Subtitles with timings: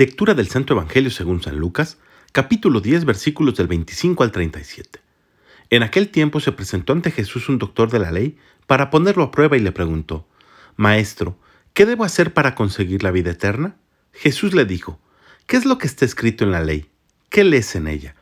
[0.00, 1.98] Lectura del Santo Evangelio según San Lucas,
[2.32, 4.98] capítulo 10, versículos del 25 al 37.
[5.68, 9.30] En aquel tiempo se presentó ante Jesús un doctor de la ley para ponerlo a
[9.30, 10.26] prueba y le preguntó,
[10.76, 11.36] Maestro,
[11.74, 13.76] ¿qué debo hacer para conseguir la vida eterna?
[14.14, 14.98] Jesús le dijo,
[15.46, 16.86] ¿qué es lo que está escrito en la ley?
[17.28, 18.14] ¿Qué lees en ella?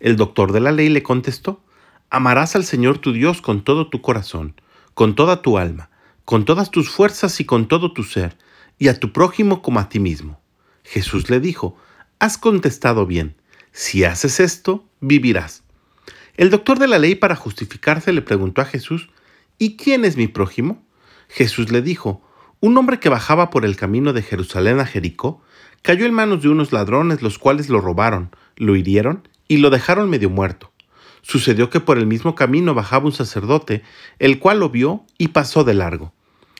[0.00, 1.62] El doctor de la ley le contestó,
[2.08, 4.58] Amarás al Señor tu Dios con todo tu corazón,
[4.94, 5.90] con toda tu alma,
[6.24, 8.38] con todas tus fuerzas y con todo tu ser,
[8.78, 10.40] y a tu prójimo como a ti mismo.
[10.90, 11.76] Jesús le dijo,
[12.18, 13.36] Has contestado bien,
[13.72, 15.62] si haces esto, vivirás.
[16.36, 19.10] El doctor de la ley para justificarse le preguntó a Jesús,
[19.58, 20.82] ¿Y quién es mi prójimo?
[21.28, 22.22] Jesús le dijo,
[22.60, 25.42] un hombre que bajaba por el camino de Jerusalén a Jericó
[25.82, 30.08] cayó en manos de unos ladrones los cuales lo robaron, lo hirieron y lo dejaron
[30.08, 30.72] medio muerto.
[31.20, 33.82] Sucedió que por el mismo camino bajaba un sacerdote,
[34.18, 36.14] el cual lo vio y pasó de largo.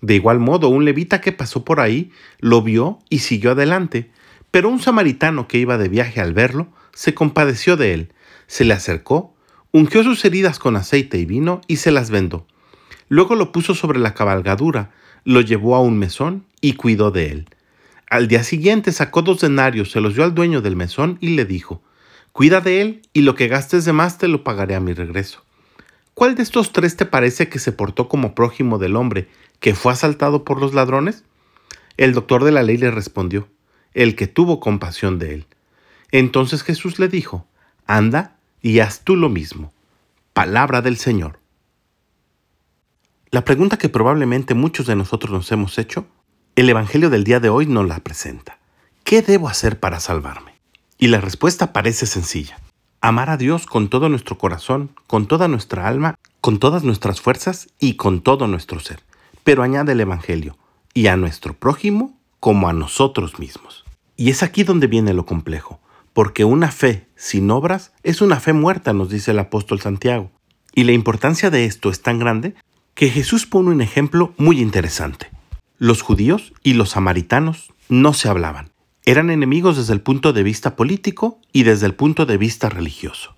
[0.00, 4.10] De igual modo, un levita que pasó por ahí lo vio y siguió adelante,
[4.50, 8.12] pero un samaritano que iba de viaje al verlo se compadeció de él,
[8.46, 9.34] se le acercó,
[9.72, 12.46] ungió sus heridas con aceite y vino y se las vendó.
[13.08, 14.92] Luego lo puso sobre la cabalgadura,
[15.24, 17.48] lo llevó a un mesón y cuidó de él.
[18.08, 21.44] Al día siguiente sacó dos denarios, se los dio al dueño del mesón y le
[21.44, 21.82] dijo,
[22.32, 25.44] Cuida de él y lo que gastes de más te lo pagaré a mi regreso.
[26.14, 29.28] ¿Cuál de estos tres te parece que se portó como prójimo del hombre
[29.60, 31.24] que fue asaltado por los ladrones?
[31.96, 33.48] El doctor de la ley le respondió,
[33.94, 35.46] el que tuvo compasión de él.
[36.10, 37.46] Entonces Jesús le dijo,
[37.86, 39.72] anda y haz tú lo mismo.
[40.32, 41.38] Palabra del Señor.
[43.30, 46.06] La pregunta que probablemente muchos de nosotros nos hemos hecho,
[46.56, 48.58] el Evangelio del día de hoy nos la presenta.
[49.04, 50.54] ¿Qué debo hacer para salvarme?
[50.98, 52.58] Y la respuesta parece sencilla.
[53.00, 57.68] Amar a Dios con todo nuestro corazón, con toda nuestra alma, con todas nuestras fuerzas
[57.78, 59.00] y con todo nuestro ser.
[59.44, 60.56] Pero añade el Evangelio,
[60.94, 63.84] y a nuestro prójimo como a nosotros mismos.
[64.16, 65.80] Y es aquí donde viene lo complejo,
[66.12, 70.30] porque una fe sin obras es una fe muerta, nos dice el apóstol Santiago.
[70.74, 72.54] Y la importancia de esto es tan grande
[72.94, 75.30] que Jesús pone un ejemplo muy interesante.
[75.78, 78.72] Los judíos y los samaritanos no se hablaban.
[79.04, 83.36] Eran enemigos desde el punto de vista político y desde el punto de vista religioso.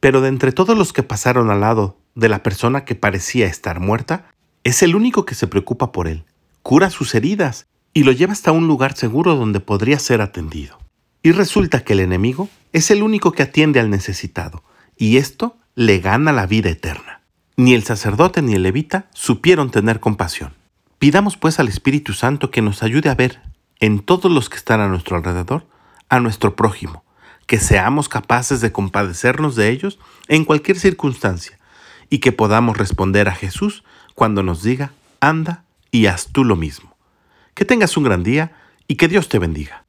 [0.00, 3.80] Pero de entre todos los que pasaron al lado de la persona que parecía estar
[3.80, 4.33] muerta,
[4.64, 6.24] es el único que se preocupa por él,
[6.62, 10.78] cura sus heridas y lo lleva hasta un lugar seguro donde podría ser atendido.
[11.22, 14.64] Y resulta que el enemigo es el único que atiende al necesitado,
[14.96, 17.20] y esto le gana la vida eterna.
[17.56, 20.54] Ni el sacerdote ni el levita supieron tener compasión.
[20.98, 23.40] Pidamos pues al Espíritu Santo que nos ayude a ver
[23.80, 25.66] en todos los que están a nuestro alrededor
[26.08, 27.04] a nuestro prójimo,
[27.46, 29.98] que seamos capaces de compadecernos de ellos
[30.28, 31.58] en cualquier circunstancia
[32.10, 36.96] y que podamos responder a Jesús cuando nos diga, anda y haz tú lo mismo.
[37.54, 38.52] Que tengas un gran día
[38.88, 39.83] y que Dios te bendiga.